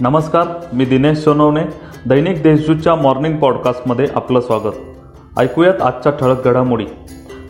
नमस्कार 0.00 0.46
मी 0.72 0.84
दिनेश 0.84 1.18
सोनवणे. 1.18 1.62
दैनिक 2.06 2.42
देशजूतच्या 2.42 2.94
मॉर्निंग 2.94 3.36
पॉडकास्टमध्ये 3.36 4.06
आपलं 4.14 4.40
स्वागत. 4.40 4.74
ऐकूयात 5.38 5.82
आजच्या 5.82 6.12
ठळक 6.12 6.44
घडामोडी. 6.44 6.84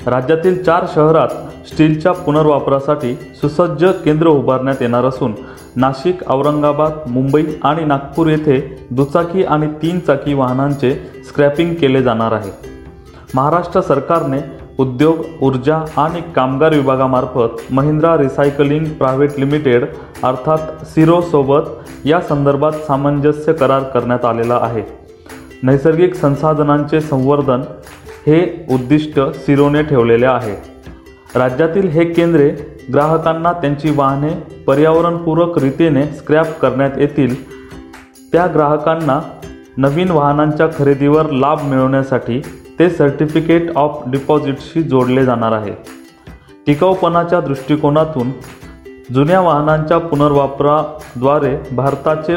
राज्यातील 0.06 0.62
चार 0.62 0.86
शहरात 0.94 1.28
स्टीलच्या 1.68 2.12
पुनर्वापरासाठी 2.12 3.14
सुसज्ज 3.14 3.84
केंद्र 4.04 4.26
उभारण्यात 4.26 4.76
येणार 4.80 5.04
असून 5.04 5.32
नाशिक 5.76 6.30
औरंगाबाद 6.30 6.92
मुंबई 7.06 7.44
आणि 7.64 7.84
नागपूर 7.84 8.26
येथे 8.26 8.86
दुचाकी 8.90 9.42
आणि 9.42 9.66
तीन 9.66 10.00
चाकी 10.00 10.34
वाहनांचे 10.34 10.94
स्क्रॅपिंग 11.28 11.74
केले 11.74 12.02
जाणार 12.02 12.32
आहे. 12.32 12.50
महाराष्ट्र 13.34 13.80
सरकारने 13.80 14.57
उद्योग 14.78 15.16
ऊर्जा 15.42 15.76
आणि 15.96 16.20
कामगार 16.36 16.74
विभागामार्फत 16.74 17.72
महिंद्रा 17.72 18.16
रिसायकलिंग 18.16 18.84
प्रायव्हेट 18.84 19.30
लिमिटेड 19.38 19.84
अर्थात 20.22 20.58
सिरोसोबत 20.84 21.60
या 22.04 22.20
संदर्भात 22.20 22.72
सामंजस्य 22.72 23.52
करार 23.52 23.82
करण्यात 23.82 24.24
आलेला 24.24 24.58
आहे. 24.62 24.82
नैसर्गिक 25.62 26.14
संसाधनांचे 26.14 27.00
संवर्धन 27.00 27.60
हे 28.26 28.66
उद्दिष्ट 28.70 29.20
सिरोने 29.20 29.82
ठेवलेले 29.82 30.26
आहे. 30.26 30.54
राज्यातील 31.38 31.88
हे 31.88 32.04
केंद्रे 32.04 32.48
ग्राहकांना 32.92 33.52
त्यांची 33.52 33.90
वाहने 33.90 34.62
पर्यावरणपूरक 34.66 35.58
रीतीने 35.58 36.06
स्क्रॅप 36.06 36.60
करण्यात 36.60 36.90
येतील. 36.96 37.34
त्या 38.32 38.46
ग्राहकांना 38.46 39.20
नवीन 39.76 40.10
वाहनांच्या 40.10 40.68
खरेदीवर 40.78 41.30
लाभ 41.30 41.62
मिळवण्यासाठी 41.62 42.42
ते 42.78 42.90
सर्टिफिकेट 42.90 43.76
ऑफ 43.76 44.02
डिपॉझिटशी 44.06 44.82
जोडले 44.82 45.24
जाणार 45.24 45.52
आहे. 45.52 45.72
टिकाऊपणाच्या 46.66 47.40
दृष्टिकोनातून 47.40 48.30
जुन्या 49.14 49.40
वाहनांच्या 49.40 49.98
पुनर्वापराद्वारे 49.98 51.56
भारताचे 51.72 52.36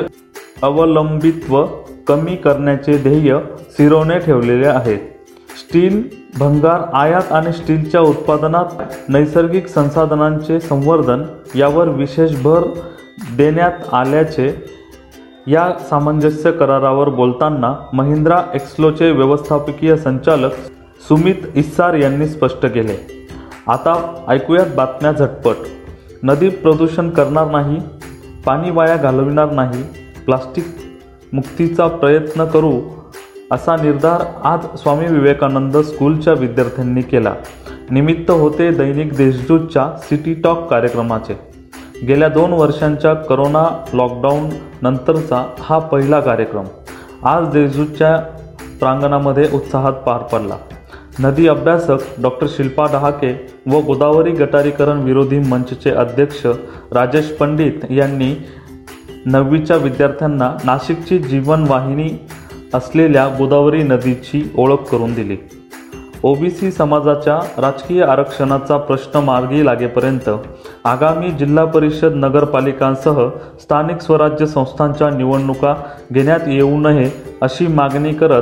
अवलंबित्व 0.62 1.66
कमी 2.08 2.36
करण्याचे 2.36 2.98
ध्येय 2.98 3.38
सिरोने 3.72 4.20
ठेवलेले 4.20 4.68
आहे. 4.68 4.96
स्टील 5.60 6.04
भंगार 6.40 6.82
आयात 6.94 7.32
आणि 7.32 7.54
स्टीलच्या 7.54 8.02
उत्पादनात 8.02 8.82
नैसर्गिक 9.10 9.68
संसाधनांचे 9.68 10.60
संवर्धन 10.60 11.24
यावर 11.56 11.88
विशेष 11.88 12.42
भर 12.42 12.64
देण्यात 13.38 13.94
आल्याचे 13.94 14.50
या 15.48 15.72
सामंजस्य 15.90 16.52
करारावर 16.52 17.10
बोलताना 17.10 17.90
महिंद्रा 17.94 18.44
एक्सलोचे 18.56 19.12
व्यवस्थापकीय 19.12 19.96
संचालक 19.96 20.52
सुमित 21.08 21.36
इस्सार 21.56 21.94
यांनी 21.94 22.28
स्पष्ट 22.28 22.66
केले. 22.66 23.28
आता 23.68 24.24
ऐकूयात 24.28 24.66
बातम्या 24.76 25.12
झटपट. 25.12 25.56
नदी 26.24 26.50
प्रदूषण 26.50 27.10
करणार 27.10 27.52
नाही 27.52 27.78
पाणी 28.46 28.72
वाया 28.72 28.96
घालविणार 28.96 29.52
नाही 29.52 29.84
प्लास्टिक 30.26 30.66
मुक्तीचा 31.34 31.88
प्रयत्न 31.88 32.46
करू 32.46 32.82
असा 33.52 33.76
निर्धार 33.76 34.22
आज 34.44 34.66
स्वामी 34.78 35.08
विवेकानंद 35.08 35.78
स्कूलच्या 35.78 36.34
विद्यार्थ्यांनी 36.34 37.02
केला. 37.02 37.34
निमित्त 37.92 38.32
होते 38.32 38.72
दैनिक 38.72 39.14
देशदूतच्या 39.14 39.92
सिटी 40.00 40.34
टॉक 40.34 40.70
कार्यक्रमाचे. 40.70 41.51
गेल्या 42.08 42.28
दोन 42.30 42.54
वर्षांच्या 42.54 43.14
करोना 43.14 43.64
लॉकडाऊन 43.94 44.50
नंतरचा 44.82 45.44
हा 45.60 45.78
पहिला 45.80 46.20
कार्यक्रम 46.20 46.66
आज 47.24 47.48
देजूच्या 47.48 48.16
प्रांगणामध्ये 48.80 49.48
उत्साहात 49.54 49.94
पार 49.94 50.22
पडला. 50.32 50.58
नदी 51.20 51.48
अभ्यासक 51.48 52.22
डॉक्टर 52.22 52.48
शिल्पा 52.50 52.86
डहाके 52.92 53.32
व 53.72 53.80
गोदावरी 53.80 54.32
गटारीकरण 54.32 55.04
विरोधी 55.04 55.40
मंचचे 55.40 55.92
अध्यक्ष 55.92 56.46
राजेश 56.92 57.32
पंडित 57.32 57.92
यांनी 57.92 58.34
नववीच्या 59.26 59.78
विद्यार्थ्यांना 59.78 60.52
नाशिकची 60.64 61.20
जीवनवाहिनी 61.20 62.10
असलेल्या 62.74 63.28
गोदावरी 63.28 63.84
नदीची 63.84 64.50
ओळख 64.58 64.90
करून 64.92 65.14
दिली. 65.14 65.38
ओबीसी 66.24 66.72
समाजाच्या 66.72 67.40
राजकीय 67.58 68.04
आरक्षणाचा 68.04 68.78
प्रश्न 68.78 69.20
मार्गी 69.20 69.66
लागेपर्यंत 69.66 70.30
आगामी 70.86 71.32
जिल्हा 71.32 71.66
परिषद 71.66 72.16
नगरपालिकांसह 72.16 73.30
स्थानिक 73.62 74.02
स्वराज्य 74.02 74.46
संस्थांच्या 74.46 75.10
निवडणुका 75.10 75.74
घेण्यात 76.14 76.40
येऊ 76.48 76.80
नये 76.80 77.10
अशी 77.42 77.68
मागणी 77.68 78.14
करत 78.14 78.42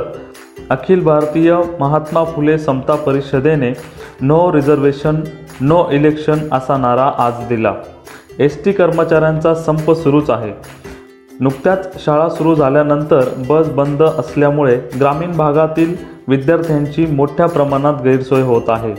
अखिल 0.70 1.02
भारतीय 1.04 1.56
महात्मा 1.80 2.24
फुले 2.24 2.58
समता 2.58 2.94
परिषदेने 2.94 3.72
नो 4.20 4.52
रिझर्वेशन 4.52 5.20
नो 5.60 5.84
इलेक्शन 5.92 6.38
असा 6.52 6.76
नारा 6.76 7.10
आज 7.18 7.46
दिला. 7.48 7.74
एस 8.38 8.64
टी 8.64 8.72
कर्मचाऱ्यांचा 8.72 9.54
संप 9.54 9.90
सुरूच 9.90 10.30
आहे. 10.30 10.52
नुकत्याच 11.40 12.04
शाळा 12.04 12.28
सुरू 12.28 12.54
झाल्यानंतर 12.54 13.24
बस 13.48 13.68
बंद 13.68 14.02
असल्यामुळे 14.02 14.80
ग्रामीण 15.00 15.36
भागातील 15.36 15.94
विद्यार्थ्यांची 16.30 17.06
मोठ्या 17.06 17.46
प्रमाणात 17.46 17.94
गैरसोय 18.04 18.42
होत 18.42 18.68
आहे. 18.68 18.94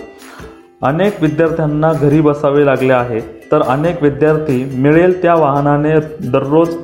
अनेक 0.84 1.22
विद्यार्थ्यांना 1.22 1.92
घरी 1.94 2.22
बसावे 2.22 2.66
लागले 2.66 2.94
आहे 2.94 3.20
तर 3.52 3.62
अनेक 3.62 4.04
विद्यार्थी 4.04 4.64
मिळेल 4.76 5.22
त्या 5.22 5.36
वाहनाने 5.36 6.00
दररोज 6.30 6.76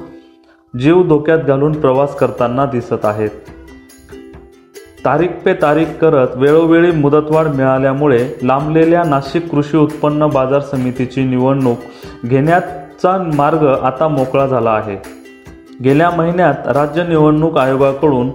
जीव 0.79 1.03
धोक्यात 1.03 1.39
घालून 1.39 1.79
प्रवास 1.79 2.15
करताना 2.15 2.65
दिसत 2.65 3.05
आहेत. 3.05 3.29
तारीख 5.05 5.27
पे 5.45 5.53
तारीख 5.53 5.85
करत 6.01 6.27
वेळोवेळी 6.35 6.91
मुदतवाढ 6.91 7.47
मिळाल्यामुळे 7.47 8.27
लांबलेल्या 8.43 9.03
नाशिक 9.03 9.49
कृषी 9.49 9.77
उत्पन्न 9.77 10.27
बाजार 10.27 10.59
समितीची 10.61 11.23
निवडणूक 11.23 11.77
घेण्याचा 12.25 13.31
मार्ग 13.35 13.67
आता 13.67 14.07
मोकळा 14.07 14.45
झाला 14.45 14.71
आहे. 14.71 14.97
गेल्या 15.83 16.09
महिन्यात 16.09 16.67
राज्य 16.67 17.03
निवडणूक 17.03 17.57
आयोगाकडून 17.57 18.29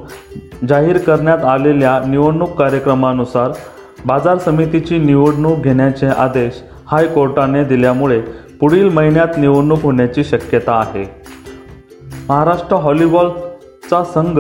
जाहीर 0.69 0.99
करण्यात 0.99 1.39
आलेल्या 1.39 2.01
निवडणूक 2.07 2.59
कार्यक्रमानुसार 2.59 3.51
बाजार 4.07 4.39
समितीची 4.39 4.99
निवडणूक 4.99 5.59
घेण्याचे 5.59 6.07
आदेश 6.07 6.63
हायकोर्टाने 6.87 7.65
दिल्यामुळे 7.65 8.21
पुढील 8.61 8.89
महिन्यात 8.89 9.39
निवडणूक 9.39 9.83
होण्याची 9.83 10.25
शक्यता 10.25 10.73
आहे. 10.73 11.05
महाराष्ट्र 12.29 12.77
हॉलीबॉलचा 12.77 14.05
संघ 14.05 14.39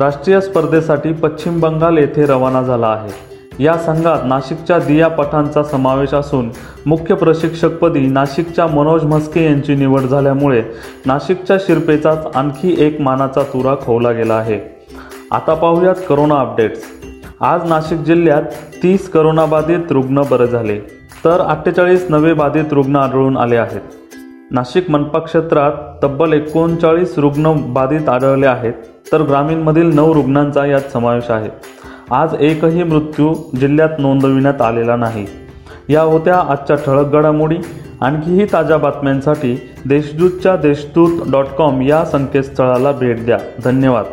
राष्ट्रीय 0.00 0.40
स्पर्धेसाठी 0.40 1.12
पश्चिम 1.12 1.60
बंगाल 1.60 1.98
येथे 1.98 2.26
रवाना 2.26 2.62
झाला 2.62 2.86
आहे. 2.86 3.25
या 3.60 3.76
संघात 3.78 4.18
नाशिकच्या 4.24 4.78
दिया 4.78 5.08
पठाणचा 5.08 5.62
समावेश 5.62 6.14
असून 6.14 6.50
मुख्य 6.86 7.14
प्रशिक्षकपदी 7.14 8.00
नाशिकच्या 8.06 8.66
मनोज 8.66 9.04
म्हस्के 9.04 9.44
यांची 9.44 9.74
निवड 9.74 10.00
झाल्यामुळे 10.00 10.62
नाशिकच्या 11.06 11.56
शिरपेचाच 11.60 12.26
आणखी 12.34 12.74
एक 12.78 13.00
मानाचा 13.00 13.42
तुरा 13.42 13.74
खोवला 13.80 14.10
गेला 14.10 14.34
आहे. 14.34 14.58
आता 15.30 15.54
पाहूयात 15.54 15.94
करोना 16.08 16.40
अपडेट्स 16.40 16.84
आज 17.40 17.68
नाशिक 17.68 17.98
जिल्ह्यात 17.98 18.42
तीस 18.82 19.10
करोनाबाधित 19.10 19.92
रुग्ण 19.92 20.22
बरे 20.30 20.46
झाले 20.46 20.78
तर 21.24 21.40
अठ्ठेचाळीस 21.40 22.06
नवे 22.08 22.32
बाधित 22.32 22.72
रुग्ण 22.72 22.96
आढळून 22.96 23.36
आले 23.36 23.56
आहेत. 23.56 23.80
नाशिक 24.50 24.90
मनपा 24.90 25.18
क्षेत्रात 25.18 25.72
तब्बल 26.02 26.32
एकोणचाळीस 26.32 27.18
रुग्ण 27.18 27.52
बाधित 27.72 28.08
आढळले 28.08 28.46
आहेत 28.46 28.72
तर 29.12 29.22
ग्रामीणमधील 29.22 29.94
नऊ 29.94 30.14
रुग्णांचा 30.14 30.66
यात 30.66 30.92
समावेश 30.92 31.30
आहे. 31.30 31.50
आज 32.10 32.34
एकही 32.40 32.82
मृत्यू 32.82 33.34
जिल्ह्यात 33.60 33.88
नोंदविण्यात 33.98 34.62
आलेला 34.62 34.96
नाही. 34.96 35.26
या 35.88 36.02
होत्या 36.02 36.38
आजच्या 36.38 36.76
ठळक 36.76 37.06
घडामोडी. 37.06 37.56
आणखीही 38.00 38.46
ताज्या 38.52 38.76
बातम्यांसाठी 38.76 39.68
देशदूतच्या 39.88 40.56
देशदूत 40.56 41.30
डॉट 41.32 41.44
कॉम 41.44 41.82
या 41.82 42.04
संकेतस्थळाला 42.04 42.92
भेट 42.92 43.24
द्या. 43.24 43.38
धन्यवाद. 43.64 44.04